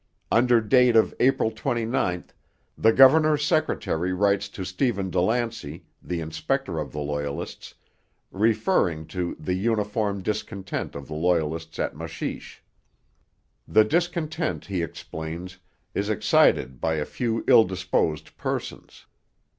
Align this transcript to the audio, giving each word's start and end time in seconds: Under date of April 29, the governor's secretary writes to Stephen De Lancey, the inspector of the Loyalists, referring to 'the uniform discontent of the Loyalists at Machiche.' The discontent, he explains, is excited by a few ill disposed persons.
Under 0.31 0.61
date 0.61 0.95
of 0.95 1.13
April 1.19 1.51
29, 1.51 2.23
the 2.75 2.91
governor's 2.91 3.45
secretary 3.45 4.11
writes 4.13 4.49
to 4.49 4.65
Stephen 4.65 5.11
De 5.11 5.21
Lancey, 5.21 5.85
the 6.01 6.21
inspector 6.21 6.79
of 6.79 6.91
the 6.91 6.97
Loyalists, 6.97 7.75
referring 8.31 9.05
to 9.05 9.35
'the 9.39 9.53
uniform 9.53 10.23
discontent 10.23 10.95
of 10.95 11.07
the 11.07 11.13
Loyalists 11.13 11.77
at 11.77 11.93
Machiche.' 11.95 12.63
The 13.67 13.83
discontent, 13.83 14.65
he 14.65 14.81
explains, 14.81 15.59
is 15.93 16.09
excited 16.09 16.81
by 16.81 16.95
a 16.95 17.05
few 17.05 17.43
ill 17.47 17.63
disposed 17.65 18.35
persons. 18.37 19.05